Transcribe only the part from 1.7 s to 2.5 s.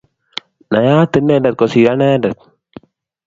anendet